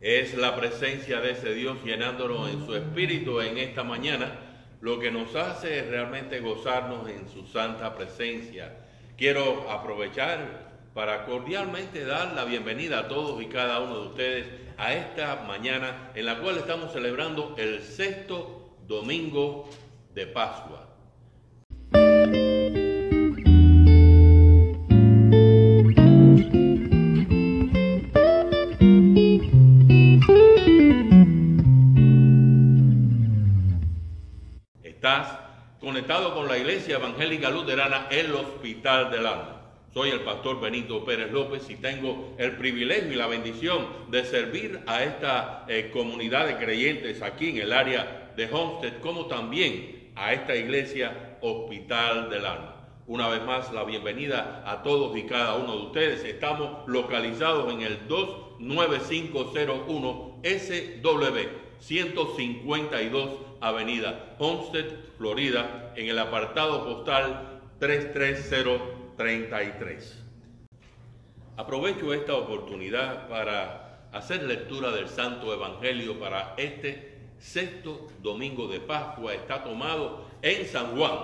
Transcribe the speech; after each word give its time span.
Es 0.00 0.34
la 0.34 0.54
presencia 0.54 1.20
de 1.20 1.32
ese 1.32 1.54
Dios 1.54 1.78
llenándonos 1.84 2.50
en 2.50 2.64
su 2.64 2.76
espíritu 2.76 3.40
en 3.40 3.58
esta 3.58 3.82
mañana 3.82 4.48
lo 4.80 5.00
que 5.00 5.10
nos 5.10 5.34
hace 5.34 5.82
realmente 5.82 6.38
gozarnos 6.38 7.08
en 7.08 7.28
su 7.28 7.44
santa 7.46 7.96
presencia. 7.96 8.76
Quiero 9.16 9.68
aprovechar 9.68 10.68
para 10.94 11.24
cordialmente 11.24 12.04
dar 12.04 12.32
la 12.34 12.44
bienvenida 12.44 13.00
a 13.00 13.08
todos 13.08 13.42
y 13.42 13.46
cada 13.46 13.80
uno 13.80 14.02
de 14.02 14.06
ustedes 14.06 14.46
a 14.76 14.94
esta 14.94 15.44
mañana 15.48 16.12
en 16.14 16.26
la 16.26 16.38
cual 16.38 16.58
estamos 16.58 16.92
celebrando 16.92 17.56
el 17.58 17.82
sexto 17.82 18.76
domingo 18.86 19.68
de 20.14 20.28
Pascua. 20.28 20.87
Conectado 35.98 36.32
con 36.32 36.46
la 36.46 36.56
Iglesia 36.56 36.94
Evangélica 36.94 37.50
Luterana, 37.50 38.06
el 38.08 38.32
Hospital 38.32 39.10
del 39.10 39.26
Alma. 39.26 39.62
Soy 39.92 40.10
el 40.10 40.20
pastor 40.20 40.60
Benito 40.60 41.04
Pérez 41.04 41.32
López 41.32 41.68
y 41.70 41.74
tengo 41.74 42.36
el 42.38 42.52
privilegio 42.52 43.12
y 43.12 43.16
la 43.16 43.26
bendición 43.26 43.84
de 44.08 44.24
servir 44.24 44.78
a 44.86 45.02
esta 45.02 45.64
eh, 45.66 45.90
comunidad 45.92 46.46
de 46.46 46.56
creyentes 46.56 47.20
aquí 47.20 47.48
en 47.48 47.56
el 47.56 47.72
área 47.72 48.30
de 48.36 48.48
Homestead, 48.48 49.00
como 49.00 49.26
también 49.26 50.12
a 50.14 50.32
esta 50.32 50.54
iglesia 50.54 51.36
Hospital 51.40 52.30
del 52.30 52.46
Alma. 52.46 52.76
Una 53.08 53.26
vez 53.26 53.42
más, 53.42 53.72
la 53.72 53.82
bienvenida 53.82 54.62
a 54.64 54.84
todos 54.84 55.16
y 55.16 55.24
cada 55.24 55.56
uno 55.56 55.78
de 55.78 55.82
ustedes. 55.86 56.22
Estamos 56.22 56.86
localizados 56.86 57.72
en 57.72 57.80
el 57.80 58.06
29501 58.06 60.42
SW 60.44 61.67
152 61.80 63.30
Avenida 63.60 64.36
Homestead, 64.38 64.86
Florida, 65.16 65.92
en 65.96 66.08
el 66.08 66.18
apartado 66.18 66.84
postal 66.84 67.60
33033. 67.78 70.24
Aprovecho 71.56 72.12
esta 72.14 72.36
oportunidad 72.36 73.28
para 73.28 74.08
hacer 74.12 74.42
lectura 74.44 74.90
del 74.90 75.08
Santo 75.08 75.52
Evangelio 75.52 76.18
para 76.18 76.54
este 76.56 77.18
sexto 77.38 78.06
domingo 78.22 78.68
de 78.68 78.80
Pascua. 78.80 79.34
Está 79.34 79.64
tomado 79.64 80.26
en 80.42 80.66
San 80.66 80.96
Juan, 80.96 81.18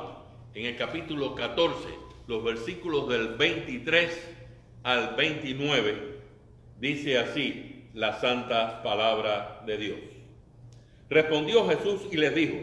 en 0.55 0.66
el 0.66 0.77
capítulo 0.77 1.34
14, 1.34 1.89
los 2.27 2.42
versículos 2.42 3.08
del 3.08 3.36
23 3.36 4.36
al 4.83 5.14
29. 5.16 6.14
Dice 6.80 7.18
así 7.18 7.89
la 7.94 8.20
santa 8.20 8.83
palabra 8.83 9.62
de 9.66 9.78
Dios. 9.78 10.14
Respondió 11.10 11.69
Jesús 11.69 12.08
y 12.10 12.16
les 12.16 12.34
dijo, 12.34 12.56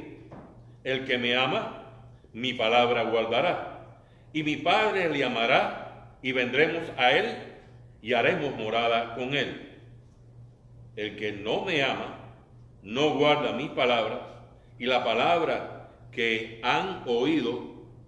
el 0.84 1.06
que 1.06 1.18
me 1.18 1.36
ama, 1.36 1.84
mi 2.34 2.54
palabra 2.54 3.04
guardará, 3.04 3.98
y 4.34 4.44
mi 4.44 4.58
Padre 4.58 5.10
le 5.10 5.24
amará, 5.24 6.18
y 6.24 6.32
vendremos 6.32 6.84
a 6.98 7.12
él 7.12 7.36
y 8.02 8.14
haremos 8.14 8.56
morada 8.56 9.16
con 9.16 9.34
él. 9.34 9.70
El 10.96 11.16
que 11.18 11.32
no 11.32 11.66
me 11.66 11.84
ama, 11.84 12.18
no 12.84 13.16
guarda 13.16 13.54
mis 13.54 13.70
palabras, 13.72 14.20
y 14.80 14.86
la 14.86 15.04
palabra 15.04 15.90
que 16.12 16.60
han 16.64 17.04
oído 17.06 17.62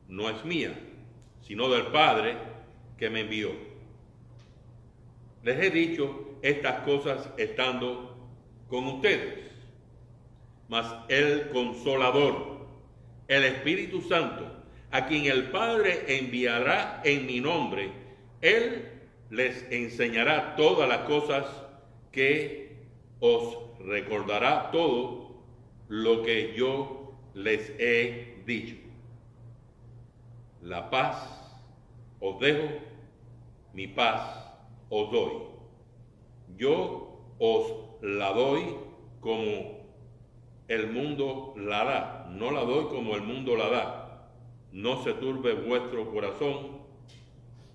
no 0.08 0.30
es 0.30 0.44
mía, 0.44 0.74
sino 1.42 1.70
del 1.70 1.88
Padre 1.88 2.36
que 2.98 3.10
me 3.10 3.22
envió. 3.22 3.52
Les 5.44 5.60
he 5.60 5.70
dicho 5.70 6.38
estas 6.42 6.82
cosas 6.82 7.30
estando 7.38 8.18
con 8.68 8.86
ustedes 8.88 9.53
mas 10.74 10.92
el 11.08 11.50
consolador, 11.50 12.66
el 13.28 13.44
Espíritu 13.44 14.02
Santo, 14.02 14.44
a 14.90 15.06
quien 15.06 15.26
el 15.26 15.52
Padre 15.52 16.04
enviará 16.08 17.00
en 17.06 17.28
mi 17.28 17.40
nombre, 17.40 17.92
Él 18.42 18.90
les 19.30 19.72
enseñará 19.72 20.56
todas 20.56 20.90
las 20.90 21.02
cosas 21.02 21.46
que 22.12 22.76
os 23.20 23.56
recordará 23.86 24.72
todo 24.72 25.44
lo 25.90 26.24
que 26.24 26.56
yo 26.56 27.14
les 27.36 27.72
he 27.78 28.42
dicho. 28.48 28.76
La 30.64 30.90
paz 30.90 31.54
os 32.20 32.40
dejo, 32.40 32.68
mi 33.76 33.86
paz 33.86 34.44
os 34.90 35.12
doy. 35.12 35.34
Yo 36.58 37.22
os 37.38 37.74
la 38.02 38.34
doy 38.34 38.76
como 39.20 39.83
el 40.68 40.92
mundo 40.92 41.54
la 41.58 41.84
da, 41.84 42.30
no 42.32 42.52
la 42.52 42.62
doy 42.62 42.86
como 42.86 43.16
el 43.16 43.22
mundo 43.22 43.56
la 43.56 43.70
da. 43.70 44.30
No 44.72 45.04
se 45.04 45.14
turbe 45.14 45.54
vuestro 45.54 46.12
corazón, 46.12 46.80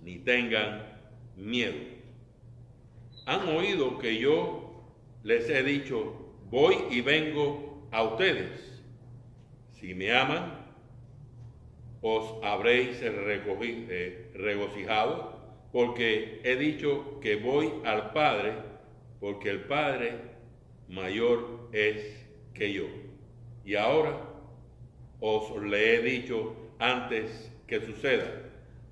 ni 0.03 0.19
tengan 0.19 1.00
miedo. 1.37 1.78
Han 3.27 3.48
oído 3.48 3.98
que 3.98 4.19
yo 4.19 4.84
les 5.22 5.48
he 5.48 5.62
dicho, 5.62 6.15
voy 6.50 6.77
y 6.91 7.00
vengo 7.03 7.88
a 7.91 8.03
ustedes. 8.03 8.82
Si 9.72 9.94
me 9.94 10.12
aman, 10.12 10.66
os 12.00 12.43
habréis 12.43 13.00
eh, 13.03 14.31
regocijado, 14.34 15.38
porque 15.72 16.41
he 16.44 16.56
dicho 16.56 17.21
que 17.21 17.37
voy 17.37 17.71
al 17.84 18.12
Padre, 18.12 18.54
porque 19.21 19.50
el 19.50 19.60
Padre 19.65 20.15
mayor 20.88 21.69
es 21.72 22.28
que 22.59 22.73
yo. 22.73 22.85
Y 23.65 23.77
ahora 23.77 24.19
os 25.21 25.63
le 25.63 25.95
he 25.95 26.03
dicho 26.03 26.55
antes 26.79 27.53
que 27.67 27.81
suceda, 27.81 28.27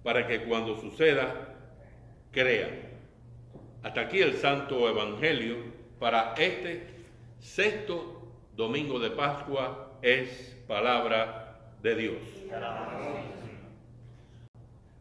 para 0.03 0.27
que 0.27 0.45
cuando 0.45 0.81
suceda, 0.81 1.55
crean. 2.31 2.71
Hasta 3.83 4.03
aquí 4.03 4.21
el 4.21 4.35
Santo 4.35 4.89
Evangelio 4.89 5.57
para 5.99 6.35
este 6.35 6.87
sexto 7.39 8.31
domingo 8.55 8.99
de 8.99 9.11
Pascua 9.11 9.99
es 10.03 10.57
palabra 10.67 11.61
de 11.83 11.95
Dios. 11.95 12.17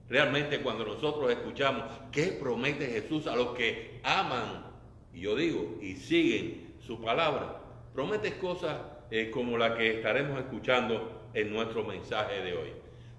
Realmente 0.07 0.61
cuando 0.61 0.85
nosotros 0.85 1.31
escuchamos 1.31 1.83
qué 2.11 2.27
promete 2.27 2.85
Jesús 2.87 3.25
a 3.27 3.35
los 3.35 3.49
que 3.49 3.99
aman, 4.03 4.65
y 5.13 5.21
yo 5.21 5.35
digo, 5.35 5.77
y 5.81 5.95
siguen 5.95 6.75
su 6.79 7.01
palabra, 7.01 7.64
prometes 7.95 8.33
cosas 8.33 8.77
eh, 9.09 9.31
como 9.31 9.57
la 9.57 9.75
que 9.75 9.89
estaremos 9.89 10.37
escuchando 10.37 11.29
en 11.33 11.51
nuestro 11.51 11.83
mensaje 11.85 12.41
de 12.41 12.53
hoy. 12.53 12.73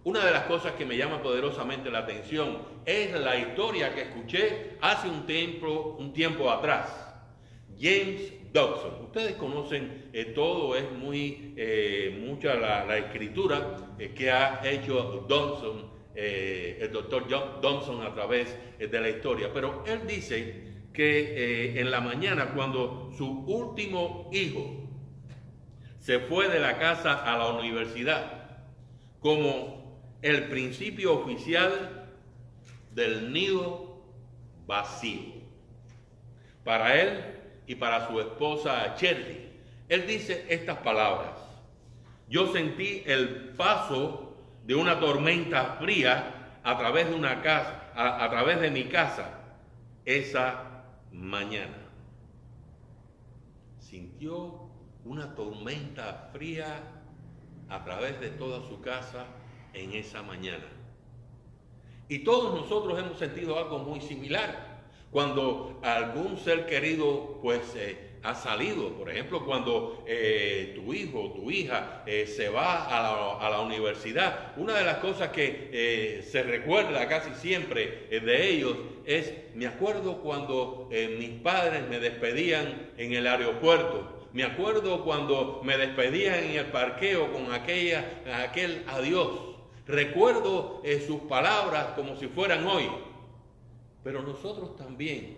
Una 0.04 0.24
de 0.24 0.30
las 0.30 0.44
cosas 0.44 0.72
que 0.72 0.84
me 0.84 0.96
llama 0.96 1.22
poderosamente 1.22 1.90
la 1.90 2.00
atención 2.00 2.58
es 2.84 3.18
la 3.18 3.36
historia 3.36 3.94
que 3.94 4.02
escuché 4.02 4.76
hace 4.82 5.08
un 5.08 5.24
tiempo, 5.24 5.96
un 5.98 6.12
tiempo 6.12 6.50
atrás. 6.50 6.92
James 7.80 8.32
Dodson. 8.52 9.04
Ustedes 9.06 9.34
conocen 9.34 10.10
eh, 10.12 10.26
todo, 10.26 10.76
es 10.76 10.90
muy 10.92 11.54
eh, 11.56 12.16
mucha 12.24 12.54
la, 12.54 12.98
escritura 12.98 13.76
que 14.14 14.30
ha 14.30 14.60
hecho 14.64 15.24
Dodson, 15.26 15.96
el 16.14 16.90
doctor 16.92 17.26
John 17.28 17.60
Dodson 17.60 18.02
a 18.02 18.14
través 18.14 18.56
de 18.78 19.00
la 19.00 19.08
historia. 19.08 19.50
Pero 19.52 19.84
él 19.86 20.06
dice 20.06 20.75
que 20.96 21.74
eh, 21.74 21.80
en 21.80 21.90
la 21.90 22.00
mañana 22.00 22.52
cuando 22.54 23.12
su 23.18 23.44
último 23.46 24.30
hijo 24.32 24.88
se 26.00 26.20
fue 26.20 26.48
de 26.48 26.58
la 26.58 26.78
casa 26.78 27.22
a 27.30 27.36
la 27.36 27.48
universidad 27.48 28.32
como 29.20 30.00
el 30.22 30.44
principio 30.44 31.12
oficial 31.20 32.08
del 32.94 33.30
nido 33.30 34.00
vacío. 34.66 35.34
Para 36.64 36.98
él 37.00 37.24
y 37.66 37.74
para 37.74 38.08
su 38.08 38.18
esposa 38.18 38.94
Cherry, 38.94 39.50
él 39.90 40.06
dice 40.06 40.46
estas 40.48 40.78
palabras. 40.78 41.38
Yo 42.28 42.52
sentí 42.52 43.02
el 43.04 43.50
paso 43.50 44.34
de 44.64 44.74
una 44.74 44.98
tormenta 44.98 45.76
fría 45.78 46.58
a 46.64 46.78
través 46.78 47.10
de 47.10 47.14
una 47.14 47.42
casa, 47.42 47.90
a, 47.94 48.24
a 48.24 48.30
través 48.30 48.60
de 48.60 48.70
mi 48.70 48.84
casa. 48.84 49.42
Esa 50.04 50.65
mañana. 51.16 51.76
Sintió 53.78 54.68
una 55.04 55.34
tormenta 55.34 56.30
fría 56.32 56.82
a 57.68 57.84
través 57.84 58.20
de 58.20 58.30
toda 58.30 58.66
su 58.68 58.80
casa 58.80 59.26
en 59.72 59.92
esa 59.92 60.22
mañana. 60.22 60.66
Y 62.08 62.20
todos 62.20 62.54
nosotros 62.54 62.98
hemos 62.98 63.18
sentido 63.18 63.58
algo 63.58 63.78
muy 63.78 64.00
similar. 64.00 64.76
Cuando 65.10 65.80
algún 65.82 66.36
ser 66.36 66.66
querido 66.66 67.38
pues 67.42 67.74
eh, 67.74 68.18
ha 68.22 68.34
salido, 68.34 68.92
por 68.96 69.08
ejemplo, 69.08 69.44
cuando 69.44 70.04
eh, 70.06 70.72
tu 70.74 70.92
hijo 70.92 71.22
o 71.22 71.32
tu 71.32 71.50
hija 71.50 72.02
eh, 72.06 72.26
se 72.26 72.48
va 72.48 72.84
a 72.86 73.50
la, 73.50 73.60
universidad, 73.60 74.52
una 74.56 74.74
de 74.74 74.84
las 74.84 74.98
cosas 74.98 75.30
que 75.30 76.22
se 76.28 76.42
recuerda 76.42 77.08
casi 77.08 77.32
siempre 77.34 78.08
de 78.10 78.50
ellos 78.50 78.76
es, 79.06 79.32
me 79.54 79.66
acuerdo 79.66 80.18
cuando 80.20 80.88
mis 80.90 81.30
padres 81.40 81.88
me 81.88 82.00
despedían 82.00 82.90
en 82.96 83.12
el 83.12 83.26
aeropuerto, 83.26 84.28
me 84.32 84.44
acuerdo 84.44 85.04
cuando 85.04 85.60
me 85.64 85.78
despedían 85.78 86.44
en 86.44 86.56
el 86.56 86.66
parqueo 86.66 87.32
con 87.32 87.52
aquella, 87.52 88.04
aquel 88.44 88.84
adiós, 88.88 89.28
recuerdo 89.86 90.82
sus 91.06 91.20
palabras 91.22 91.86
como 91.94 92.16
si 92.16 92.26
fueran 92.26 92.66
hoy. 92.66 92.88
Pero 94.02 94.22
nosotros 94.22 94.76
también 94.76 95.36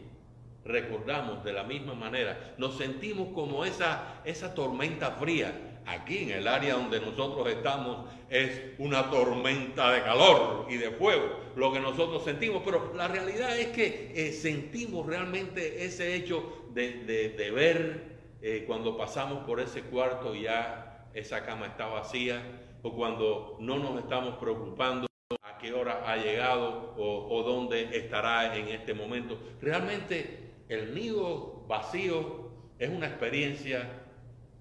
recordamos 0.64 1.42
de 1.42 1.52
la 1.52 1.64
misma 1.64 1.94
manera, 1.94 2.54
nos 2.58 2.76
sentimos 2.76 3.28
como 3.34 3.64
esa, 3.64 4.20
esa 4.24 4.54
tormenta 4.54 5.12
fría. 5.12 5.77
Aquí 5.88 6.24
en 6.24 6.32
el 6.32 6.46
área 6.46 6.74
donde 6.74 7.00
nosotros 7.00 7.48
estamos 7.48 8.10
es 8.28 8.74
una 8.76 9.10
tormenta 9.10 9.90
de 9.90 10.02
calor 10.02 10.66
y 10.68 10.76
de 10.76 10.90
fuego, 10.90 11.40
lo 11.56 11.72
que 11.72 11.80
nosotros 11.80 12.22
sentimos, 12.24 12.60
pero 12.62 12.92
la 12.94 13.08
realidad 13.08 13.58
es 13.58 13.68
que 13.68 14.12
eh, 14.14 14.32
sentimos 14.32 15.06
realmente 15.06 15.86
ese 15.86 16.14
hecho 16.14 16.66
de, 16.74 17.50
ver 17.54 18.18
eh, 18.42 18.64
cuando 18.66 18.98
pasamos 18.98 19.46
por 19.46 19.60
ese 19.60 19.80
cuarto 19.80 20.34
y 20.34 20.42
ya 20.42 21.08
esa 21.14 21.46
cama 21.46 21.68
está 21.68 21.86
vacía, 21.86 22.42
o 22.82 22.92
cuando 22.94 23.56
no 23.58 23.78
nos 23.78 23.98
estamos 23.98 24.36
preocupando 24.36 25.06
a 25.42 25.56
qué 25.56 25.72
hora 25.72 26.02
ha 26.06 26.18
llegado 26.18 26.94
o, 26.98 27.42
dónde 27.42 27.96
estará 27.96 28.56
en 28.58 28.68
este 28.68 28.92
momento. 28.92 29.38
Realmente 29.62 30.52
el 30.68 30.94
nido 30.94 31.64
vacío 31.66 32.50
es 32.78 32.90
una 32.90 33.06
experiencia 33.06 34.04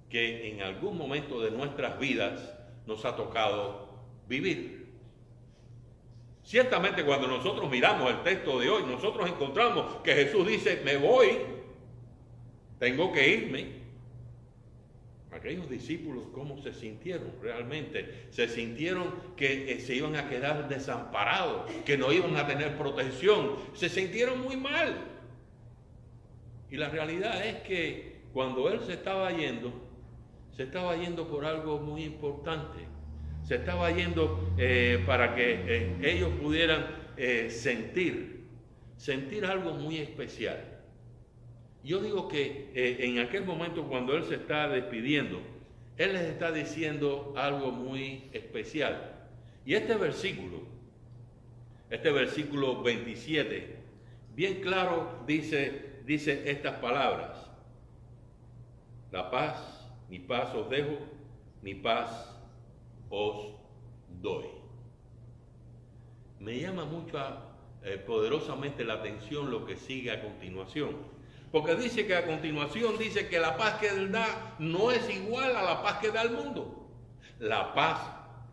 que 0.09 0.51
en 0.51 0.61
algún 0.61 0.97
momento 0.97 1.41
de 1.41 1.51
nuestras 1.51 1.99
vidas 1.99 2.53
nos 2.85 3.03
ha 3.05 3.15
tocado 3.15 3.89
vivir. 4.27 4.87
Ciertamente 6.43 7.03
cuando 7.03 7.27
nosotros 7.27 7.69
miramos 7.69 8.09
el 8.09 8.23
texto 8.23 8.59
de 8.59 8.69
hoy, 8.69 8.83
nosotros 8.83 9.29
encontramos 9.29 9.97
que 10.03 10.13
Jesús 10.13 10.47
dice, 10.47 10.81
me 10.85 10.95
voy, 10.95 11.39
tengo 12.79 13.11
que 13.11 13.29
irme, 13.29 13.77
aquellos 15.37 15.69
discípulos 15.69 16.23
cómo 16.33 16.61
se 16.61 16.73
sintieron 16.73 17.31
realmente. 17.41 18.27
Se 18.31 18.47
sintieron 18.47 19.13
que 19.35 19.71
eh, 19.71 19.79
se 19.79 19.95
iban 19.95 20.15
a 20.15 20.29
quedar 20.29 20.67
desamparados, 20.67 21.71
que 21.85 21.97
no 21.97 22.11
iban 22.11 22.35
a 22.35 22.47
tener 22.47 22.77
protección. 22.77 23.55
Se 23.73 23.89
sintieron 23.89 24.41
muy 24.41 24.57
mal. 24.57 25.05
Y 26.69 26.77
la 26.77 26.89
realidad 26.89 27.45
es 27.45 27.61
que 27.61 28.17
cuando 28.33 28.69
él 28.69 28.81
se 28.85 28.93
estaba 28.93 29.31
yendo, 29.31 29.86
se 30.57 30.63
estaba 30.63 30.97
yendo 30.97 31.27
por 31.29 31.45
algo 31.45 31.79
muy 31.79 32.03
importante. 32.03 32.79
Se 33.43 33.55
estaba 33.55 33.91
yendo 33.91 34.53
eh, 34.57 35.01
para 35.05 35.35
que 35.35 35.53
eh, 35.53 35.97
ellos 36.01 36.31
pudieran 36.41 37.07
sentir, 37.49 38.45
sentir 38.97 39.45
algo 39.45 39.73
muy 39.73 39.97
especial. 39.97 40.77
Yo 41.87 42.01
digo 42.01 42.27
que 42.27 42.69
eh, 42.75 42.97
en 42.99 43.19
aquel 43.19 43.45
momento 43.45 43.87
cuando 43.87 44.17
Él 44.17 44.25
se 44.25 44.35
está 44.35 44.67
despidiendo, 44.67 45.39
Él 45.97 46.11
les 46.13 46.23
está 46.23 46.51
diciendo 46.51 47.33
algo 47.37 47.71
muy 47.71 48.29
especial. 48.33 49.29
Y 49.65 49.73
este 49.73 49.95
versículo, 49.95 50.63
este 51.89 52.11
versículo 52.11 52.81
27, 52.83 53.75
bien 54.35 54.59
claro 54.59 55.23
dice, 55.25 56.01
dice 56.05 56.49
estas 56.49 56.79
palabras. 56.79 57.49
La 59.11 59.31
paz, 59.31 59.76
mi 60.09 60.19
paz 60.19 60.53
os 60.55 60.69
dejo, 60.69 60.97
mi 61.61 61.75
paz 61.75 62.09
os 63.09 63.53
doy. 64.21 64.45
Me 66.39 66.59
llama 66.59 66.85
mucho 66.85 67.17
eh, 67.83 67.97
poderosamente 67.97 68.83
la 68.83 68.95
atención 68.95 69.49
lo 69.49 69.65
que 69.65 69.75
sigue 69.75 70.11
a 70.11 70.21
continuación. 70.21 70.95
Porque 71.51 71.75
dice 71.75 72.05
que 72.05 72.15
a 72.15 72.25
continuación 72.25 72.97
dice 72.97 73.27
que 73.27 73.39
la 73.39 73.55
paz 73.55 73.79
que 73.79 73.87
Él 73.87 74.11
da 74.11 74.55
no 74.59 74.91
es 74.91 75.09
igual 75.09 75.55
a 75.55 75.63
la 75.63 75.81
paz 75.81 75.99
que 75.99 76.11
da 76.11 76.21
el 76.21 76.31
mundo. 76.31 76.89
La 77.39 77.73
paz, 77.73 77.99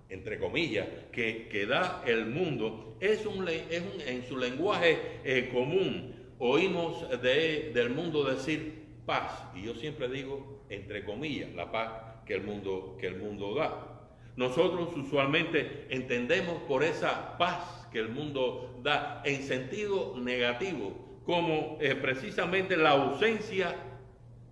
entre 0.09 0.39
comillas, 0.39 0.87
que, 1.11 1.49
que 1.49 1.67
da 1.67 2.03
el 2.07 2.27
mundo 2.27 2.97
es, 3.01 3.27
un, 3.27 3.49
es 3.49 3.83
un, 3.83 4.01
en 4.01 4.25
su 4.27 4.37
lenguaje 4.37 5.21
eh, 5.25 5.51
común. 5.53 6.15
Oímos 6.39 7.09
de, 7.23 7.73
del 7.75 7.91
mundo 7.91 8.25
decir 8.25 8.85
paz. 9.07 9.45
Y 9.55 9.63
yo 9.63 9.75
siempre 9.75 10.09
digo, 10.09 10.65
entre 10.69 11.05
comillas, 11.05 11.53
la 11.55 11.71
paz 11.71 11.91
que 12.27 12.35
el 12.35 12.43
mundo, 12.43 12.97
que 12.99 13.07
el 13.07 13.17
mundo 13.17 13.55
da. 13.55 13.95
Nosotros 14.37 14.91
usualmente 14.97 15.87
entendemos 15.91 16.63
por 16.63 16.83
esa 16.83 17.39
paz 17.39 17.87
que 17.93 18.01
el 18.01 18.09
mundo 18.09 18.81
da 18.83 19.23
en 19.25 19.43
sentido 19.43 20.17
negativo, 20.19 21.21
como 21.25 21.79
eh, 21.81 21.95
precisamente 21.95 22.77
la 22.77 22.91
ausencia 22.91 23.77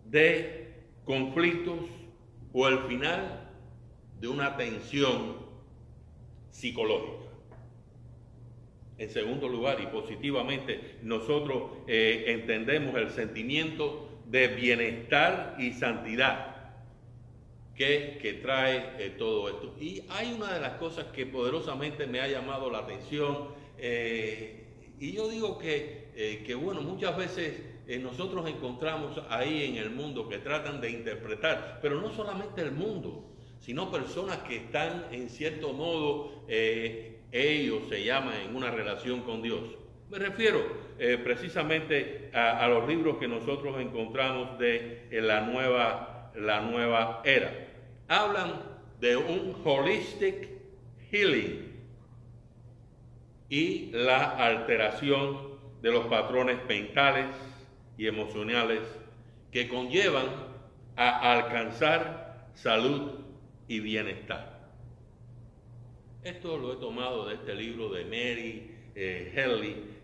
de 0.04 0.75
conflictos 1.04 1.81
o 2.52 2.69
el 2.69 2.78
final 2.81 3.50
de 4.20 4.28
una 4.28 4.56
tensión 4.56 5.37
psicológica. 6.50 7.22
En 8.99 9.10
segundo 9.10 9.49
lugar, 9.49 9.81
y 9.81 9.87
positivamente, 9.87 10.99
nosotros 11.02 11.72
eh, 11.88 12.26
entendemos 12.28 12.94
el 12.94 13.10
sentimiento 13.10 14.12
de 14.32 14.49
bienestar 14.49 15.55
y 15.58 15.73
santidad 15.73 16.56
que, 17.76 18.40
trae 18.43 18.94
eh, 18.99 19.14
todo 19.17 19.49
esto. 19.49 19.76
Y 19.81 20.02
hay 20.11 20.32
una 20.32 20.52
de 20.55 20.61
las 20.61 20.73
cosas 20.75 21.06
que 21.06 21.26
poderosamente 21.26 22.06
me 22.08 22.20
ha 22.20 22.26
llamado 22.26 22.70
la 22.70 22.79
atención, 22.79 23.49
y 25.00 25.12
yo 25.12 25.29
digo 25.29 25.58
que 25.58 26.02
eh, 26.14 26.43
que 26.44 26.55
bueno, 26.55 26.82
muchas 26.82 27.17
veces 27.17 27.62
eh, 27.87 27.99
nosotros 27.99 28.46
encontramos 28.46 29.19
ahí 29.31 29.64
en 29.64 29.76
el 29.76 29.90
mundo 29.90 30.29
que 30.29 30.38
tratan 30.38 30.81
de 30.81 30.90
interpretar, 30.90 31.78
pero 31.81 32.02
no 32.02 32.12
solamente 32.12 32.61
el 32.61 32.73
mundo, 32.73 33.25
sino 33.61 33.90
personas 33.90 34.38
que 34.38 34.56
están 34.56 35.06
en 35.11 35.31
cierto 35.31 35.73
modo, 35.73 36.44
eh, 36.49 37.20
ellos 37.32 37.85
se 37.88 38.05
llaman 38.05 38.35
en 38.43 38.55
una 38.55 38.70
relación 38.70 39.23
con 39.23 39.40
Dios. 39.40 39.62
Me 40.12 40.19
refiero 40.19 40.61
precisamente 41.25 42.29
a, 42.35 42.69
los 42.69 42.87
libros 42.87 43.17
que 43.17 43.26
nosotros 43.26 43.81
encontramos 43.81 44.59
de 44.59 45.09
la, 45.11 45.41
nueva, 45.41 46.31
la 46.37 46.61
nueva 46.61 47.23
era. 47.25 47.50
Hablan 48.09 48.61
de 49.00 49.17
un 49.17 49.56
holistic 49.64 50.50
healing 51.11 51.67
y 53.49 53.91
la 53.93 54.37
alteración 54.37 55.59
de 55.81 55.91
los 55.91 56.05
patrones 56.09 56.59
mentales 56.69 57.29
y 57.97 58.06
emocionales 58.06 58.81
que 59.50 59.67
conllevan 59.67 60.26
a 60.94 61.33
alcanzar 61.33 62.49
salud 62.52 63.12
y 63.66 63.81
bienestar. 63.81 64.69
Esto 66.23 66.59
lo 66.59 66.75
he 66.75 66.76
tomado 66.76 67.26
de 67.28 67.37
este 67.37 67.54
libro 67.54 67.88
de 67.88 68.04
Mary 68.04 68.73
eh, 68.95 69.33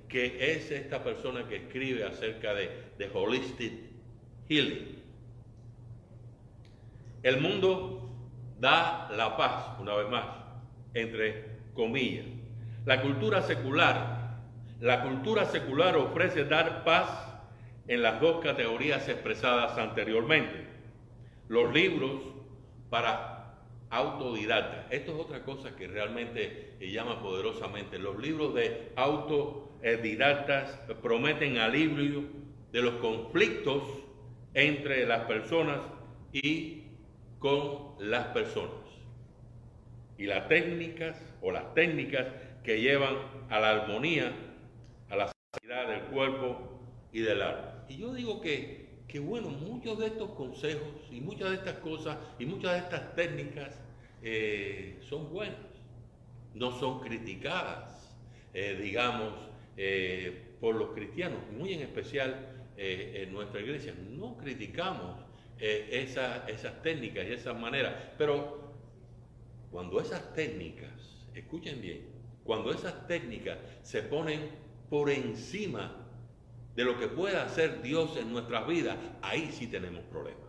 que 0.09 0.55
es 0.55 0.71
esta 0.71 1.03
persona 1.03 1.47
que 1.49 1.57
escribe 1.57 2.05
acerca 2.05 2.55
de, 2.55 3.11
Holistic 3.12 3.73
Healing. 4.49 5.03
El 7.23 7.41
mundo 7.41 8.11
da 8.59 9.09
la 9.17 9.37
paz, 9.37 9.79
una 9.81 9.95
vez 9.95 10.09
más, 10.09 10.27
entre 10.95 11.59
comillas. 11.75 12.27
La 12.87 13.03
cultura 13.03 13.43
secular 13.43 14.19
la 14.81 15.03
cultura 15.03 15.45
secular 15.45 15.97
ofrece 15.97 16.45
dar 16.45 16.85
paz 16.85 17.09
en 17.88 18.00
las 18.00 18.21
dos 18.21 18.41
categorías 18.41 19.09
expresadas 19.09 19.77
anteriormente. 19.77 20.67
Los 21.49 21.73
libros 21.75 22.21
para 22.88 23.38
autodidactas. 23.90 24.87
Esto 24.90 25.12
es 25.14 25.21
otra 25.21 25.45
cosa 25.45 25.75
que 25.76 25.87
realmente 25.87 26.76
llama 26.80 27.23
poderosamente. 27.23 27.99
Los 27.99 28.18
libros 28.18 28.54
de 28.54 28.92
autodidactas 28.97 30.78
prometen 31.02 31.59
alivio 31.59 32.25
de 32.73 32.83
los 32.83 32.95
conflictos 32.95 33.83
entre 34.54 35.07
las 35.07 35.25
personas 35.25 35.80
y 36.33 36.83
con 37.38 37.95
las 37.99 38.26
personas. 38.28 38.75
Y 40.16 40.26
las 40.26 40.49
técnicas 40.49 41.16
o 41.40 41.52
las 41.52 41.75
técnicas 41.75 42.26
que 42.64 42.80
llevan 42.80 43.16
a 43.49 43.61
la 43.61 43.71
armonía 43.71 44.33
a 45.11 45.16
la 45.16 45.33
sanidad 45.54 45.88
del 45.88 46.00
cuerpo 46.12 46.80
y 47.12 47.21
del 47.21 47.40
alma. 47.40 47.85
Y 47.88 47.97
yo 47.97 48.12
digo 48.12 48.40
que, 48.40 48.88
que, 49.09 49.19
bueno, 49.19 49.49
muchos 49.49 49.99
de 49.99 50.07
estos 50.07 50.31
consejos 50.31 50.93
y 51.11 51.21
muchas 51.21 51.49
de 51.49 51.57
estas 51.57 51.79
cosas 51.79 52.19
y 52.38 52.45
muchas 52.45 52.73
de 52.73 52.79
estas 52.79 53.15
técnicas 53.17 53.81
eh, 54.23 54.99
son 55.09 55.33
buenas, 55.33 55.57
no 56.55 56.79
son 56.79 57.00
criticadas, 57.00 58.15
eh, 58.53 58.79
digamos, 58.81 59.33
eh, 59.79 60.57
por 60.61 60.75
los 60.75 60.91
cristianos, 60.91 61.41
muy 61.57 61.73
en 61.73 61.81
especial 61.81 62.55
en 62.81 63.33
nuestra 63.33 63.61
iglesia. 63.61 63.93
No 64.11 64.37
criticamos 64.37 65.25
esas 65.59 66.83
técnicas 66.83 67.27
y 67.27 67.33
esas 67.33 67.59
maneras, 67.59 67.93
pero 68.17 68.73
cuando 69.73 70.00
esas 70.00 70.33
técnicas, 70.33 71.27
escuchen 71.35 71.81
bien, 71.81 72.07
cuando 72.45 72.71
esas 72.71 73.09
técnicas 73.09 73.59
se 73.83 74.03
ponen 74.03 74.49
por 74.88 75.11
encima 75.11 76.08
de 76.79 76.85
lo 76.85 76.97
que 76.97 77.09
pueda 77.09 77.43
hacer 77.43 77.83
Dios 77.83 78.17
en 78.17 78.33
nuestras 78.33 78.65
vidas, 78.65 78.97
ahí 79.21 79.51
sí 79.51 79.67
tenemos 79.67 80.01
problemas. 80.05 80.47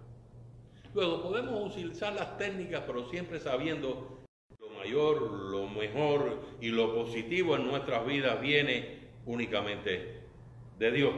Luego 0.94 1.24
podemos 1.24 1.72
utilizar 1.72 2.14
las 2.14 2.38
técnicas, 2.38 2.84
pero 2.86 3.10
siempre 3.10 3.40
sabiendo 3.40 4.20
lo 4.60 4.70
mayor, 4.70 5.24
lo 5.24 5.68
mejor 5.68 6.40
y 6.62 6.68
lo 6.68 6.94
positivo 6.94 7.56
en 7.56 7.66
nuestras 7.66 8.06
vidas 8.06 8.40
viene 8.42 9.00
únicamente 9.26 10.22
de 10.78 10.92
Dios. 10.92 11.16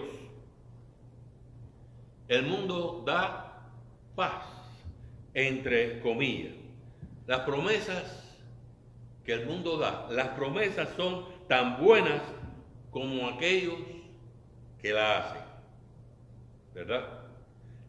El 2.29 2.43
mundo 2.43 3.03
da 3.05 3.69
paz, 4.15 4.45
entre 5.33 5.99
comillas. 5.99 6.53
Las 7.27 7.41
promesas 7.41 8.37
que 9.25 9.33
el 9.33 9.45
mundo 9.45 9.77
da, 9.77 10.07
las 10.09 10.29
promesas 10.29 10.87
son 10.95 11.25
tan 11.49 11.83
buenas 11.83 12.21
como 12.91 13.27
aquellos 13.27 13.75
que 14.81 14.93
la 14.93 15.17
hacen. 15.17 15.41
¿Verdad? 16.73 17.21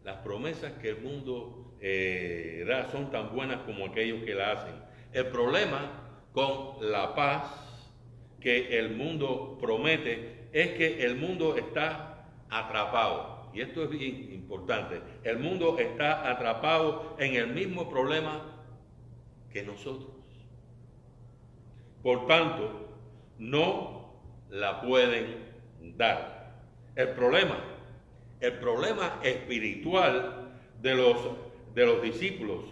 Las 0.05 0.17
promesas 0.19 0.73
que 0.75 0.91
el 0.91 1.01
mundo 1.01 1.77
eh, 1.81 2.65
da 2.67 2.91
son 2.91 3.11
tan 3.11 3.35
buenas 3.35 3.59
como 3.63 3.87
aquellos 3.87 4.25
que 4.25 4.35
la 4.35 4.53
hacen. 4.53 4.75
El 5.13 5.27
problema 5.27 6.21
con 6.33 6.91
la 6.91 7.15
paz 7.15 7.63
que 8.41 8.79
el 8.79 8.97
mundo 8.97 9.59
promete 9.61 10.49
es 10.53 10.71
que 10.73 11.05
el 11.05 11.17
mundo 11.17 11.57
está 11.57 12.27
atrapado. 12.51 13.51
Y 13.55 13.61
esto 13.61 13.85
es 13.85 13.91
bien 13.91 14.33
importante. 14.33 15.01
El 15.25 15.39
mundo 15.39 15.79
está 15.79 16.31
atrapado 16.31 17.17
en 17.19 17.35
el 17.35 17.49
mismo 17.49 17.89
problema 17.89 18.65
que 19.53 19.63
nosotros. 19.63 20.11
Por 22.03 22.27
tanto, 22.27 22.89
no 23.39 24.15
la 24.51 24.81
pueden 24.81 25.53
dar. 25.97 26.32
El 26.95 27.09
problema, 27.11 27.59
el 28.41 28.53
problema 28.59 29.21
espiritual 29.23 30.51
de 30.81 30.95
los, 30.95 31.17
de 31.75 31.87
los 31.87 32.03
discípulos, 32.03 32.65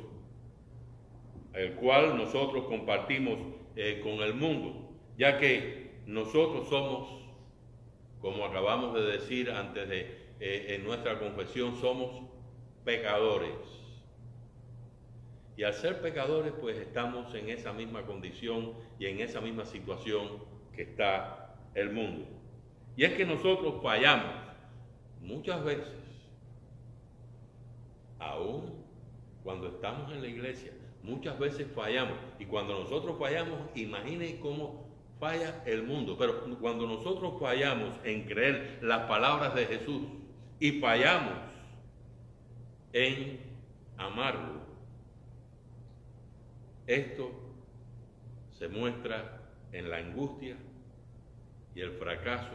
el 1.54 1.74
cual 1.74 2.16
nosotros 2.16 2.64
compartimos 2.66 3.38
eh, 3.76 4.00
con 4.02 4.20
el 4.20 4.34
mundo, 4.34 4.90
ya 5.16 5.38
que 5.38 5.90
nosotros 6.06 6.68
somos, 6.68 7.08
como 8.20 8.44
acabamos 8.44 8.94
de 8.94 9.02
decir 9.02 9.50
antes 9.50 9.88
de 9.88 10.00
eh, 10.40 10.74
en 10.74 10.84
nuestra 10.84 11.18
confesión, 11.18 11.76
somos 11.80 12.22
pecadores. 12.84 13.54
Y 15.56 15.62
al 15.62 15.74
ser 15.74 16.00
pecadores, 16.00 16.52
pues 16.60 16.78
estamos 16.78 17.34
en 17.34 17.50
esa 17.50 17.72
misma 17.72 18.06
condición 18.06 18.74
y 18.98 19.06
en 19.06 19.20
esa 19.20 19.40
misma 19.40 19.64
situación 19.66 20.42
que 20.74 20.82
está 20.82 21.54
el 21.74 21.90
mundo. 21.90 22.39
Y 22.96 23.04
es 23.04 23.14
que 23.14 23.24
nosotros 23.24 23.82
fallamos 23.82 24.32
muchas 25.20 25.64
veces, 25.64 25.94
aún 28.18 28.80
cuando 29.42 29.68
estamos 29.68 30.12
en 30.12 30.22
la 30.22 30.28
iglesia, 30.28 30.72
muchas 31.02 31.38
veces 31.38 31.66
fallamos. 31.74 32.18
Y 32.38 32.46
cuando 32.46 32.78
nosotros 32.78 33.16
fallamos, 33.18 33.58
imaginen 33.74 34.38
cómo 34.38 34.86
falla 35.18 35.62
el 35.66 35.82
mundo. 35.82 36.16
Pero 36.18 36.44
cuando 36.60 36.86
nosotros 36.86 37.34
fallamos 37.40 37.94
en 38.04 38.24
creer 38.24 38.78
las 38.82 39.06
palabras 39.06 39.54
de 39.54 39.66
Jesús 39.66 40.02
y 40.58 40.72
fallamos 40.72 41.34
en 42.92 43.40
amarlo, 43.96 44.60
esto 46.86 47.30
se 48.58 48.68
muestra 48.68 49.40
en 49.72 49.90
la 49.90 49.98
angustia 49.98 50.56
y 51.74 51.80
el 51.80 51.92
fracaso 51.92 52.50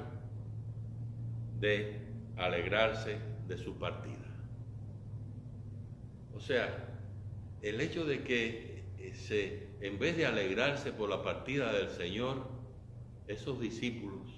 de 1.59 1.99
alegrarse 2.37 3.17
de 3.47 3.57
su 3.57 3.77
partida. 3.77 4.15
O 6.35 6.39
sea, 6.39 6.89
el 7.61 7.79
hecho 7.81 8.05
de 8.05 8.23
que 8.23 8.83
eh, 8.97 9.67
en 9.81 9.99
vez 9.99 10.17
de 10.17 10.25
alegrarse 10.25 10.91
por 10.91 11.09
la 11.09 11.23
partida 11.23 11.71
del 11.71 11.89
Señor, 11.89 12.47
esos 13.27 13.59
discípulos 13.59 14.29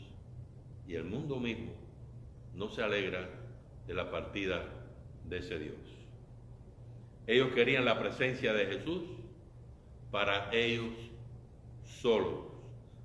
y 0.87 0.95
el 0.95 1.03
mundo 1.03 1.37
mismo 1.37 1.73
no 2.53 2.69
se 2.69 2.83
alegra 2.83 3.29
de 3.85 3.93
la 3.93 4.09
partida 4.11 4.63
de 5.25 5.37
ese 5.37 5.59
Dios. 5.59 5.77
Ellos 7.27 7.49
querían 7.53 7.85
la 7.85 7.99
presencia 7.99 8.53
de 8.53 8.65
Jesús 8.65 9.03
para 10.11 10.53
ellos 10.53 10.93
solos, 11.83 12.45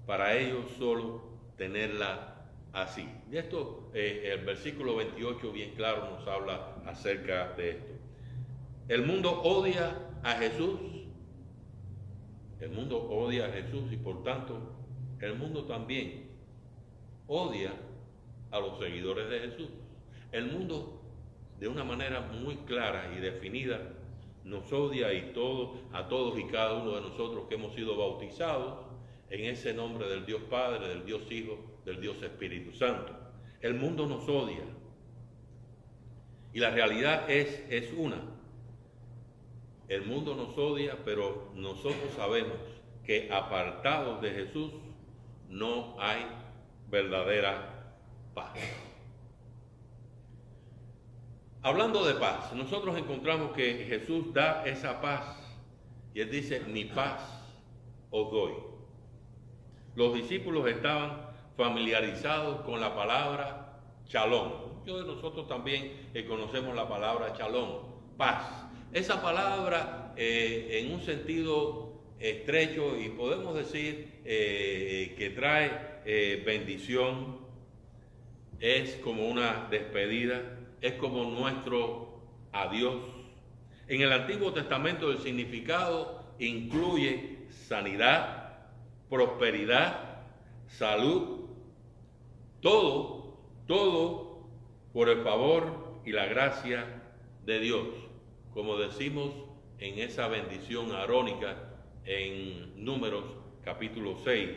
para 0.06 0.36
ellos 0.36 0.70
solo 0.78 1.22
tenerla 1.56 2.31
así. 2.72 3.08
Y 3.30 3.36
esto, 3.36 3.90
eh, 3.94 4.30
el 4.32 4.44
versículo 4.44 4.96
28 4.96 5.52
bien 5.52 5.74
claro 5.74 6.10
nos 6.10 6.26
habla 6.26 6.76
acerca 6.86 7.52
de 7.54 7.70
esto. 7.70 7.92
El 8.88 9.06
mundo 9.06 9.42
odia 9.42 9.98
a 10.22 10.32
Jesús, 10.32 10.78
el 12.60 12.70
mundo 12.70 13.08
odia 13.10 13.46
a 13.46 13.50
Jesús 13.50 13.92
y 13.92 13.96
por 13.96 14.22
tanto 14.22 14.58
el 15.20 15.36
mundo 15.36 15.64
también 15.64 16.30
odia 17.26 17.72
a 18.50 18.60
los 18.60 18.78
seguidores 18.78 19.28
de 19.30 19.40
Jesús. 19.40 19.68
El 20.32 20.50
mundo 20.50 21.00
de 21.58 21.68
una 21.68 21.84
manera 21.84 22.20
muy 22.20 22.56
clara 22.56 23.12
y 23.16 23.20
definida 23.20 23.80
nos 24.44 24.72
odia 24.72 25.12
y 25.12 25.32
a 25.92 26.08
todos 26.08 26.38
y 26.38 26.44
cada 26.46 26.74
uno 26.74 26.96
de 26.96 27.02
nosotros 27.02 27.44
que 27.48 27.54
hemos 27.54 27.74
sido 27.74 27.96
bautizados 27.96 28.78
en 29.30 29.44
ese 29.44 29.72
nombre 29.72 30.08
del 30.08 30.26
Dios 30.26 30.42
Padre, 30.50 30.88
del 30.88 31.04
Dios 31.06 31.30
Hijo, 31.30 31.58
del 31.84 32.00
Dios 32.00 32.22
Espíritu 32.22 32.72
Santo. 32.72 33.12
El 33.60 33.74
mundo 33.74 34.06
nos 34.06 34.28
odia. 34.28 34.64
Y 36.52 36.60
la 36.60 36.70
realidad 36.70 37.30
es, 37.30 37.64
es 37.70 37.92
una. 37.96 38.20
El 39.88 40.06
mundo 40.06 40.34
nos 40.34 40.56
odia, 40.58 40.98
pero 41.04 41.52
nosotros 41.54 42.12
sabemos 42.16 42.58
que 43.04 43.30
apartados 43.32 44.20
de 44.20 44.30
Jesús 44.30 44.72
no 45.48 45.96
hay 46.00 46.26
verdadera 46.88 47.94
paz. 48.34 48.58
Hablando 51.62 52.04
de 52.04 52.14
paz, 52.14 52.52
nosotros 52.54 52.96
encontramos 52.98 53.52
que 53.52 53.84
Jesús 53.86 54.32
da 54.34 54.64
esa 54.66 55.00
paz 55.00 55.38
y 56.14 56.20
él 56.20 56.30
dice, 56.30 56.60
mi 56.60 56.86
paz 56.86 57.20
os 58.10 58.30
doy. 58.30 58.52
Los 59.94 60.14
discípulos 60.14 60.68
estaban 60.68 61.21
familiarizados 61.56 62.62
con 62.62 62.80
la 62.80 62.94
palabra 62.94 63.78
chalón. 64.06 64.72
Muchos 64.78 65.06
de 65.06 65.14
nosotros 65.14 65.48
también 65.48 66.08
eh, 66.12 66.24
conocemos 66.24 66.74
la 66.74 66.88
palabra 66.88 67.32
chalón, 67.34 67.78
paz. 68.16 68.66
Esa 68.92 69.22
palabra 69.22 70.12
eh, 70.16 70.80
en 70.82 70.92
un 70.92 71.00
sentido 71.00 71.92
estrecho 72.18 72.98
y 72.98 73.08
podemos 73.10 73.54
decir 73.54 74.20
eh, 74.24 75.14
que 75.16 75.30
trae 75.30 75.92
bendición, 76.44 77.38
es 78.58 78.96
como 78.96 79.28
una 79.28 79.68
despedida, 79.70 80.58
es 80.80 80.94
como 80.94 81.24
nuestro 81.24 82.20
adiós. 82.52 82.96
En 83.88 84.00
el 84.00 84.12
Antiguo 84.12 84.52
Testamento 84.52 85.10
el 85.10 85.18
significado 85.18 86.24
incluye 86.38 87.38
sanidad, 87.50 88.66
prosperidad, 89.08 90.22
salud, 90.66 91.41
todo, 92.62 93.36
todo 93.66 94.46
por 94.92 95.08
el 95.08 95.22
favor 95.22 96.00
y 96.06 96.12
la 96.12 96.26
gracia 96.26 96.86
de 97.44 97.58
Dios, 97.58 97.86
como 98.54 98.76
decimos 98.76 99.32
en 99.78 99.98
esa 99.98 100.28
bendición 100.28 100.92
arónica 100.92 101.56
en 102.04 102.84
Números 102.84 103.24
capítulo 103.64 104.16
6, 104.24 104.50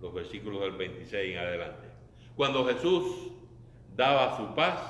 los 0.00 0.12
versículos 0.12 0.60
del 0.62 0.72
26 0.72 1.32
en 1.32 1.38
adelante. 1.38 1.88
Cuando 2.34 2.66
Jesús 2.66 3.30
daba 3.96 4.36
su 4.36 4.52
paz, 4.54 4.80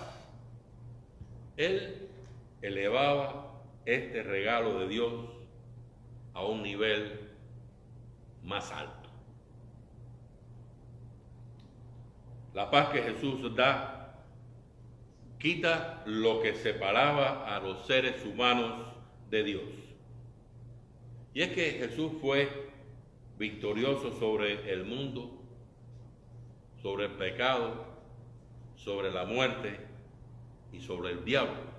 Él 1.59 2.09
elevaba 2.62 3.61
este 3.85 4.23
regalo 4.23 4.78
de 4.78 4.88
Dios 4.88 5.12
a 6.33 6.44
un 6.44 6.62
nivel 6.62 7.30
más 8.42 8.73
alto. 8.73 9.04
La 12.55 12.71
paz 12.71 12.89
que 12.91 13.03
Jesús 13.03 13.55
da 13.55 14.23
quita 15.39 16.03
lo 16.07 16.41
que 16.41 16.55
separaba 16.55 17.55
a 17.55 17.61
los 17.61 17.87
seres 17.87 18.25
humanos 18.25 18.87
de 19.29 19.43
Dios. 19.43 19.63
Y 21.35 21.43
es 21.43 21.49
que 21.51 21.73
Jesús 21.73 22.13
fue 22.21 22.71
victorioso 23.39 24.19
sobre 24.19 24.73
el 24.73 24.85
mundo, 24.85 25.31
sobre 26.81 27.07
el 27.07 27.13
pecado 27.13 27.95
sobre 28.85 29.11
la 29.11 29.25
muerte 29.25 29.79
y 30.73 30.81
sobre 30.81 31.13
el 31.13 31.25
diablo. 31.25 31.75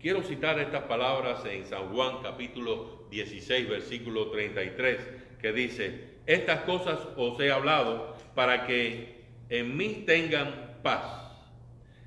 Quiero 0.00 0.22
citar 0.22 0.58
estas 0.58 0.82
palabras 0.84 1.44
en 1.46 1.64
San 1.64 1.94
Juan 1.94 2.18
capítulo 2.22 3.06
16, 3.10 3.68
versículo 3.68 4.30
33, 4.30 4.98
que 5.40 5.52
dice, 5.52 6.14
estas 6.26 6.62
cosas 6.62 6.98
os 7.16 7.38
he 7.40 7.50
hablado 7.50 8.16
para 8.34 8.66
que 8.66 9.23
en 9.58 9.76
mí 9.76 10.02
tengan 10.04 10.78
paz. 10.82 11.30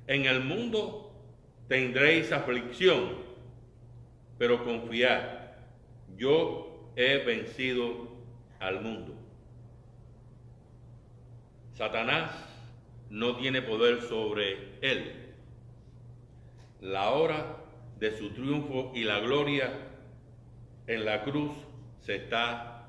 En 0.06 0.26
el 0.26 0.44
mundo 0.44 1.12
tendréis 1.66 2.30
aflicción, 2.30 3.16
pero 4.36 4.64
confiad, 4.64 5.22
yo 6.18 6.92
he 6.94 7.24
vencido 7.24 8.08
al 8.60 8.82
mundo. 8.82 9.14
Satanás 11.72 12.30
no 13.08 13.36
tiene 13.36 13.62
poder 13.62 14.02
sobre 14.02 14.78
él. 14.82 15.34
La 16.82 17.10
hora 17.12 17.56
de 17.98 18.16
su 18.16 18.30
triunfo 18.30 18.92
y 18.94 19.04
la 19.04 19.20
gloria 19.20 19.72
en 20.86 21.04
la 21.06 21.22
cruz 21.22 21.52
se 22.00 22.16
está 22.16 22.88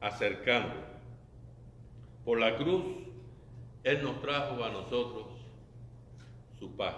acercando. 0.00 0.74
Por 2.24 2.40
la 2.40 2.56
cruz, 2.56 3.09
Él 3.84 4.02
nos 4.02 4.20
trajo 4.20 4.62
a 4.62 4.70
nosotros 4.70 5.26
su 6.58 6.76
paz. 6.76 6.96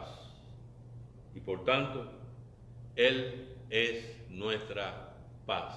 Y 1.34 1.40
por 1.40 1.64
tanto, 1.64 2.10
Él 2.96 3.48
es 3.70 4.04
nuestra 4.28 5.14
paz. 5.46 5.74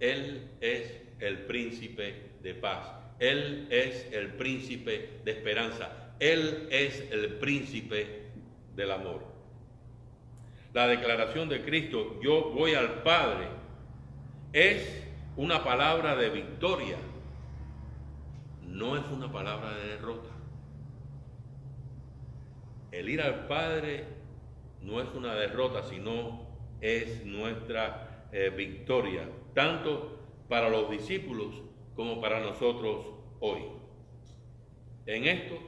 Él 0.00 0.48
es 0.60 1.00
el 1.20 1.46
príncipe 1.46 2.30
de 2.42 2.54
paz. 2.54 2.90
Él 3.18 3.68
es 3.70 4.08
el 4.12 4.34
príncipe 4.34 5.20
de 5.24 5.30
esperanza. 5.30 6.14
Él 6.18 6.68
es 6.70 7.00
el 7.10 7.34
príncipe 7.34 8.26
del 8.74 8.90
amor. 8.90 9.22
La 10.72 10.86
declaración 10.86 11.48
de 11.48 11.64
Cristo, 11.64 12.20
yo 12.22 12.50
voy 12.50 12.74
al 12.74 13.02
Padre, 13.02 13.48
es 14.52 15.04
una 15.36 15.64
palabra 15.64 16.16
de 16.16 16.30
victoria, 16.30 16.96
no 18.66 18.96
es 18.96 19.04
una 19.10 19.30
palabra 19.30 19.74
de 19.74 19.88
derrota. 19.88 20.39
El 22.92 23.08
ir 23.08 23.20
al 23.20 23.46
Padre 23.46 24.04
no 24.82 25.00
es 25.00 25.08
una 25.14 25.34
derrota, 25.34 25.82
sino 25.84 26.46
es 26.80 27.24
nuestra 27.24 28.26
eh, 28.32 28.50
victoria, 28.50 29.28
tanto 29.54 30.18
para 30.48 30.68
los 30.68 30.90
discípulos 30.90 31.54
como 31.94 32.20
para 32.20 32.40
nosotros 32.40 33.06
hoy. 33.40 33.60
En 35.06 35.26
esto, 35.26 35.58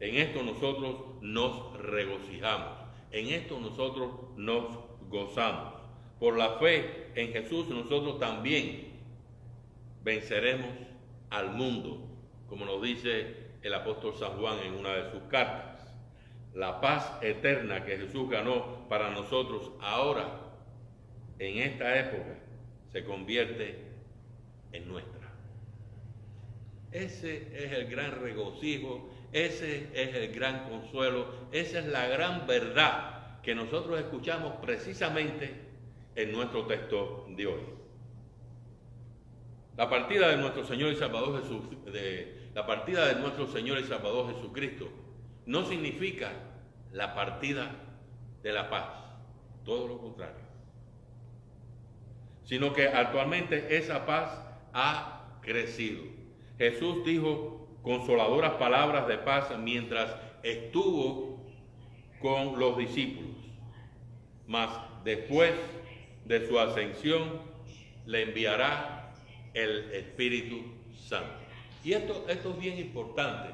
en 0.00 0.16
esto 0.16 0.42
nosotros 0.42 0.96
nos 1.20 1.76
regocijamos, 1.78 2.78
en 3.10 3.28
esto 3.28 3.60
nosotros 3.60 4.10
nos 4.36 4.78
gozamos. 5.08 5.74
Por 6.18 6.38
la 6.38 6.58
fe 6.58 7.10
en 7.14 7.32
Jesús 7.32 7.68
nosotros 7.68 8.18
también 8.18 8.92
venceremos 10.02 10.70
al 11.30 11.52
mundo, 11.52 12.08
como 12.48 12.64
nos 12.64 12.80
dice 12.80 13.41
el 13.62 13.74
apóstol 13.74 14.14
San 14.14 14.38
Juan 14.38 14.58
en 14.60 14.74
una 14.74 14.94
de 14.94 15.10
sus 15.10 15.22
cartas. 15.24 15.94
La 16.54 16.80
paz 16.80 17.18
eterna 17.22 17.84
que 17.84 17.96
Jesús 17.96 18.28
ganó 18.28 18.88
para 18.88 19.10
nosotros 19.10 19.70
ahora, 19.80 20.40
en 21.38 21.58
esta 21.58 21.98
época, 21.98 22.38
se 22.92 23.04
convierte 23.04 23.78
en 24.72 24.88
nuestra. 24.88 25.32
Ese 26.90 27.48
es 27.54 27.72
el 27.72 27.86
gran 27.86 28.20
regocijo, 28.20 29.08
ese 29.32 29.88
es 29.94 30.14
el 30.14 30.34
gran 30.34 30.68
consuelo, 30.68 31.26
esa 31.50 31.78
es 31.78 31.86
la 31.86 32.06
gran 32.06 32.46
verdad 32.46 33.40
que 33.42 33.54
nosotros 33.54 33.98
escuchamos 33.98 34.54
precisamente 34.60 35.54
en 36.14 36.32
nuestro 36.32 36.66
texto 36.66 37.26
de 37.30 37.46
hoy. 37.46 37.62
La 39.76 39.88
partida 39.88 40.28
de 40.28 40.36
nuestro 40.36 40.66
Señor 40.66 40.92
y 40.92 40.96
Salvador 40.96 41.40
Jesús, 41.40 41.62
de, 41.90 42.41
la 42.54 42.66
partida 42.66 43.06
de 43.06 43.20
nuestro 43.20 43.46
Señor 43.46 43.78
y 43.78 43.84
Salvador 43.84 44.34
Jesucristo 44.34 44.88
no 45.46 45.64
significa 45.64 46.32
la 46.92 47.14
partida 47.14 47.70
de 48.42 48.52
la 48.52 48.68
paz, 48.68 48.88
todo 49.64 49.88
lo 49.88 49.98
contrario, 49.98 50.44
sino 52.44 52.72
que 52.72 52.88
actualmente 52.88 53.76
esa 53.76 54.04
paz 54.04 54.38
ha 54.72 55.38
crecido. 55.40 56.02
Jesús 56.58 57.04
dijo 57.04 57.68
consoladoras 57.82 58.52
palabras 58.52 59.08
de 59.08 59.18
paz 59.18 59.50
mientras 59.58 60.14
estuvo 60.42 61.44
con 62.20 62.58
los 62.58 62.76
discípulos, 62.76 63.36
mas 64.46 64.70
después 65.04 65.52
de 66.24 66.46
su 66.46 66.58
ascensión 66.58 67.40
le 68.06 68.22
enviará 68.22 69.12
el 69.54 69.90
Espíritu 69.92 70.62
Santo. 70.94 71.41
Y 71.84 71.92
esto, 71.94 72.26
es 72.28 72.60
bien 72.60 72.78
importante, 72.78 73.50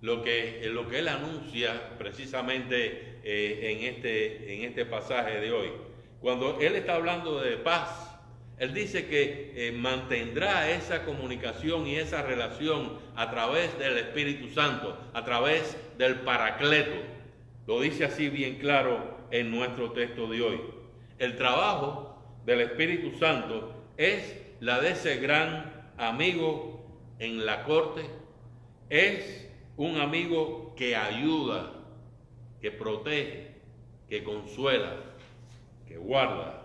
lo 0.00 0.22
que, 0.22 0.68
lo 0.72 0.88
que 0.88 1.00
él 1.00 1.08
anuncia 1.08 1.96
precisamente 1.98 3.18
eh, 3.22 3.60
en, 3.72 3.94
este, 3.94 4.54
en 4.54 4.64
este 4.64 4.86
pasaje 4.86 5.40
de 5.40 5.52
hoy. 5.52 5.68
Cuando 6.20 6.58
él 6.60 6.76
está 6.76 6.94
hablando 6.94 7.40
de 7.40 7.56
paz, 7.58 8.08
él 8.58 8.74
dice 8.74 9.06
que 9.06 9.52
eh, 9.54 9.72
mantendrá 9.72 10.70
esa 10.70 11.04
comunicación 11.04 11.86
y 11.86 11.96
esa 11.96 12.22
relación 12.22 12.98
a 13.14 13.30
través 13.30 13.78
del 13.78 13.98
Espíritu 13.98 14.48
Santo, 14.48 14.98
a 15.12 15.24
través 15.24 15.76
del 15.96 16.20
Paracleto. 16.20 16.96
Lo 17.66 17.80
dice 17.80 18.04
así 18.04 18.30
bien 18.30 18.56
claro 18.56 19.18
en 19.30 19.50
nuestro 19.50 19.92
texto 19.92 20.26
de 20.26 20.42
hoy. 20.42 20.60
El 21.18 21.36
trabajo 21.36 22.18
del 22.46 22.62
Espíritu 22.62 23.16
Santo 23.18 23.74
es 23.96 24.36
la 24.60 24.80
de 24.80 24.90
ese 24.90 25.18
gran 25.18 25.92
amigo 25.98 26.77
en 27.18 27.44
la 27.44 27.64
corte. 27.64 28.02
Es 28.90 29.50
un 29.76 30.00
amigo 30.00 30.74
que 30.76 30.96
ayuda, 30.96 31.72
que 32.60 32.70
protege, 32.70 33.56
que 34.08 34.24
consuela, 34.24 34.96
que 35.86 35.96
guarda. 35.96 36.62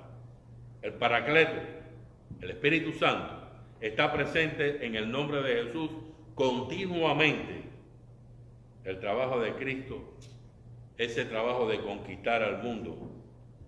El 0.81 0.93
Paracleto 0.93 1.83
el 2.43 2.51
Espíritu 2.51 2.91
Santo, 2.91 3.47
está 3.79 4.11
presente 4.11 4.85
en 4.85 4.95
el 4.95 5.09
nombre 5.09 5.41
de 5.41 5.63
Jesús 5.63 5.89
continuamente. 6.35 7.63
El 8.83 8.99
trabajo 8.99 9.39
de 9.39 9.53
Cristo, 9.55 10.17
ese 10.97 11.23
trabajo 11.23 11.67
de 11.67 11.79
conquistar 11.79 12.43
al 12.43 12.61
mundo, 12.61 12.97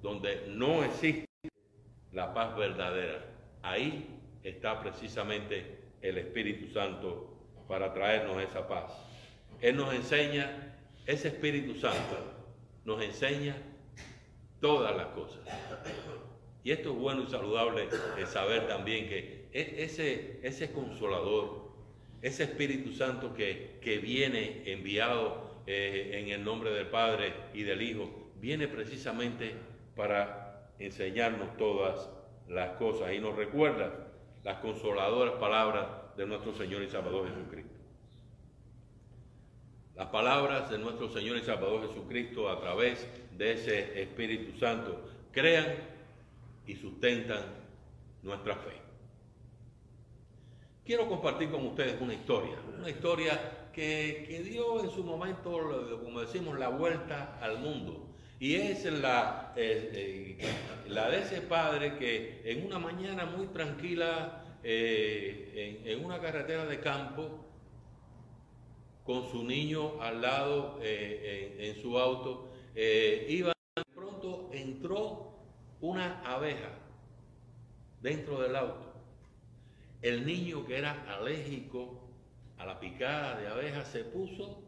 donde 0.01 0.45
no 0.49 0.83
existe 0.83 1.25
la 2.11 2.33
paz 2.33 2.55
verdadera. 2.57 3.25
Ahí 3.61 4.19
está 4.43 4.81
precisamente 4.81 5.84
el 6.09 6.17
Espíritu 6.17 6.67
Santo 6.71 7.33
para 7.67 7.93
traernos 7.93 8.41
esa 8.41 8.67
paz. 8.67 8.91
Él 9.61 9.75
nos 9.75 9.93
enseña, 9.93 10.77
ese 11.05 11.29
Espíritu 11.29 11.75
Santo 11.75 12.17
nos 12.83 13.01
enseña 13.01 13.55
todas 14.59 14.95
las 14.95 15.07
cosas. 15.07 15.39
Y 16.63 16.71
esto 16.71 16.91
es 16.91 16.95
bueno 16.95 17.23
y 17.23 17.27
saludable 17.27 17.87
saber 18.25 18.67
también 18.67 19.07
que 19.07 19.47
ese, 19.53 20.39
ese 20.43 20.71
consolador, 20.71 21.71
ese 22.21 22.43
Espíritu 22.43 22.91
Santo 22.91 23.33
que, 23.33 23.77
que 23.81 23.97
viene 23.99 24.63
enviado 24.65 25.61
eh, 25.67 26.11
en 26.13 26.29
el 26.29 26.43
nombre 26.43 26.71
del 26.71 26.87
Padre 26.87 27.33
y 27.53 27.63
del 27.63 27.81
Hijo, 27.81 28.31
viene 28.39 28.67
precisamente 28.67 29.53
para 29.95 30.71
enseñarnos 30.79 31.55
todas 31.57 32.09
las 32.47 32.71
cosas 32.77 33.13
y 33.13 33.19
nos 33.19 33.35
recuerda 33.35 34.04
las 34.45 34.59
consoladoras 34.59 35.33
palabras 35.33 35.87
de 36.15 36.27
nuestro 36.27 36.53
Señor 36.53 36.83
y 36.83 36.87
Salvador 36.87 37.27
Jesucristo. 37.27 37.73
Las 39.95 40.07
palabras 40.09 40.69
de 40.69 40.77
nuestro 40.77 41.09
Señor 41.09 41.37
y 41.37 41.41
Salvador 41.41 41.87
Jesucristo 41.87 42.47
a 42.47 42.59
través 42.61 43.07
de 43.35 43.53
ese 43.53 44.01
Espíritu 44.03 44.57
Santo 44.59 45.01
crean 45.31 45.65
y 46.67 46.75
sustentan 46.75 47.41
nuestra 48.21 48.55
fe. 48.55 48.73
Quiero 50.85 51.09
compartir 51.09 51.49
con 51.49 51.65
ustedes 51.65 51.99
una 51.99 52.13
historia, 52.13 52.55
una 52.77 52.89
historia 52.91 53.69
que, 53.73 54.43
dio 54.45 54.83
en 54.83 54.91
su 54.91 55.03
momento, 55.03 55.99
como 56.03 56.21
decimos, 56.21 56.59
la 56.59 56.69
vuelta 56.69 57.39
al 57.41 57.57
mundo. 57.57 58.14
Y 58.39 58.55
es 58.55 58.83
la, 58.85 59.53
eh, 59.55 60.37
eh, 60.39 60.89
la 60.89 61.09
de 61.09 61.21
ese 61.21 61.41
padre 61.41 61.97
que 61.97 62.41
en 62.43 62.65
una 62.65 62.79
mañana 62.79 63.25
muy 63.25 63.47
tranquila, 63.47 64.43
eh, 64.63 65.81
en, 65.85 66.03
una 66.03 66.19
carretera 66.19 66.65
de 66.65 66.79
campo, 66.79 67.45
con 69.03 69.29
su 69.29 69.43
niño 69.43 70.01
al 70.01 70.21
lado 70.21 70.79
en, 70.81 71.61
en, 71.61 71.81
su 71.81 71.97
auto, 71.97 72.51
iba, 72.75 73.53
de 73.75 73.83
pronto 73.93 74.49
entró 74.51 75.37
una 75.79 76.21
abeja 76.21 76.71
dentro 78.01 78.41
del 78.41 78.55
auto. 78.55 78.93
El 80.01 80.25
niño 80.25 80.65
que 80.65 80.77
era 80.77 81.05
alérgico 81.07 82.01
a 82.57 82.65
la 82.65 82.79
picada 82.79 83.39
de 83.39 83.47
abeja 83.47 83.85
se 83.85 84.03
puso 84.03 84.65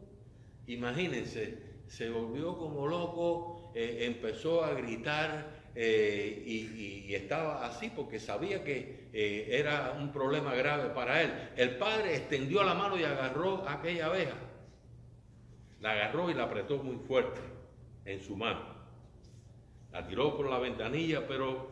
imagínense, 0.68 1.58
se 1.88 2.10
volvió 2.10 2.56
como 2.56 2.86
loco, 2.86 3.57
eh, 3.80 4.06
empezó 4.06 4.64
a 4.64 4.74
gritar 4.74 5.70
eh, 5.76 6.42
y, 6.44 7.14
estaba 7.14 7.64
así 7.64 7.92
porque 7.94 8.18
sabía 8.18 8.64
que 8.64 9.08
eh, 9.12 9.50
era 9.52 9.94
un 9.96 10.10
problema 10.10 10.52
grave 10.56 10.88
para 10.88 11.22
él. 11.22 11.32
El 11.56 11.76
padre 11.76 12.16
extendió 12.16 12.64
la 12.64 12.74
mano 12.74 12.98
y 12.98 13.04
agarró 13.04 13.68
aquella 13.68 14.06
abeja. 14.06 14.34
La 15.80 15.92
agarró 15.92 16.28
y 16.28 16.34
la 16.34 16.42
apretó 16.42 16.78
muy 16.78 16.96
fuerte 16.96 17.40
en 18.04 18.20
su 18.20 18.36
mano. 18.36 18.62
La 19.92 20.04
tiró 20.04 20.36
por 20.36 20.50
la 20.50 20.58
ventanilla, 20.58 21.28
pero 21.28 21.70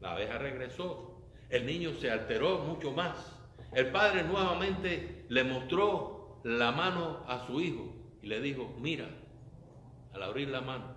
la 0.00 0.14
abeja 0.14 0.38
regresó. 0.38 1.22
El 1.48 1.64
niño 1.64 1.92
se 1.92 2.10
alteró 2.10 2.58
mucho 2.58 2.90
más. 2.90 3.36
El 3.72 3.92
padre 3.92 4.24
nuevamente 4.24 5.26
le 5.28 5.44
mostró 5.44 6.40
la 6.42 6.72
mano 6.72 7.22
a 7.28 7.46
su 7.46 7.60
hijo 7.60 7.94
y 8.20 8.26
le 8.26 8.40
dijo, 8.40 8.74
mira, 8.80 9.08
al 10.12 10.24
abrir 10.24 10.48
la 10.48 10.60
mano, 10.60 10.95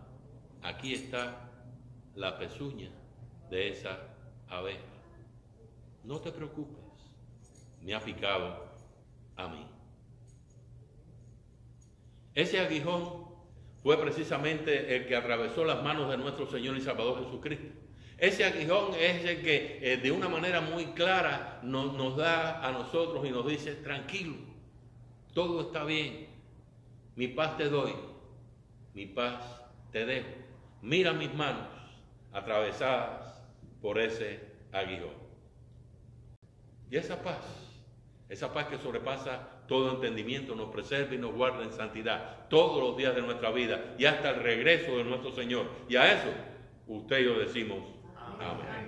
aquí 0.64 0.94
está 0.94 1.50
la 2.16 2.38
pezuña 2.38 2.90
de 3.50 3.70
esa 3.70 3.98
abeja. 4.48 4.80
No 6.04 6.20
te 6.20 6.32
preocupes, 6.32 6.84
me 7.82 7.94
ha 7.94 8.00
picado 8.00 8.66
a 9.36 9.48
mí. 9.48 9.66
Ese 12.36 12.60
aguijón 12.60 13.26
fue 13.82 13.98
precisamente 14.00 14.96
el 14.96 15.08
que 15.08 15.16
atravesó 15.16 15.64
las 15.66 15.84
manos 15.84 16.10
de 16.10 16.18
nuestro 16.18 16.48
Señor 16.48 16.78
y 16.78 16.82
Salvador 16.82 17.24
Jesucristo. 17.24 17.68
Ese 18.18 18.44
aguijón 18.44 18.94
es 19.00 19.24
el 19.24 19.42
que 19.42 19.80
eh, 19.82 19.98
de 19.98 20.12
una 20.12 20.28
manera 20.28 20.60
muy 20.60 20.88
clara 20.88 21.62
nos 21.64 22.18
da 22.18 22.66
a 22.68 22.72
nosotros 22.72 23.26
y 23.26 23.32
nos 23.32 23.48
dice, 23.48 23.76
tranquilo, 23.76 24.36
todo 25.34 25.62
está 25.62 25.86
bien, 25.86 26.28
mi 27.16 27.30
paz 27.30 27.56
te 27.56 27.70
doy, 27.70 27.94
mi 28.94 29.06
paz 29.06 29.42
te 29.92 30.06
dejo. 30.06 30.49
Mira 30.82 31.14
mis 31.14 31.34
manos 31.34 31.68
atravesadas 32.32 33.44
por 33.82 34.00
ese 34.00 34.40
aguijón. 34.72 35.14
Y 36.90 36.98
esa 36.98 37.22
paz, 37.22 37.38
esa 38.30 38.54
paz 38.54 38.68
que 38.68 38.78
sobrepasa 38.78 39.48
todo 39.68 39.94
entendimiento, 39.94 40.56
nos 40.56 40.72
preserva 40.72 41.14
y 41.14 41.18
nos 41.18 41.34
guarda 41.34 41.64
en 41.64 41.72
santidad 41.72 42.48
todos 42.50 42.82
los 42.82 42.98
días 42.98 43.16
de 43.16 43.22
nuestra 43.22 43.52
vida 43.52 43.96
y 43.98 44.06
hasta 44.06 44.32
el 44.32 44.42
regreso 44.42 44.98
de 44.98 45.04
nuestro 45.04 45.32
Señor. 45.32 45.70
Y 45.88 45.96
a 45.96 46.12
eso 46.14 46.34
usted 46.88 47.20
y 47.20 47.26
yo 47.26 47.40
decimos 47.40 47.80
amén. 48.40 48.79